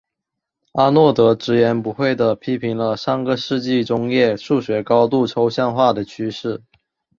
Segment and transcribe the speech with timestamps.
[0.73, 6.63] 阿诺德直言不讳地批评了上个世纪中叶数学高度抽象化的趋势。